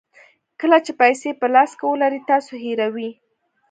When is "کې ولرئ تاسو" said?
1.79-2.53